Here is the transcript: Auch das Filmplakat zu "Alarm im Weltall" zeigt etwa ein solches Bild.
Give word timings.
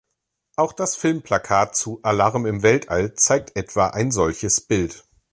Auch 0.55 0.73
das 0.73 0.95
Filmplakat 0.95 1.75
zu 1.75 1.99
"Alarm 2.01 2.47
im 2.47 2.63
Weltall" 2.63 3.13
zeigt 3.13 3.55
etwa 3.55 3.89
ein 3.89 4.09
solches 4.11 4.59
Bild. 4.59 5.05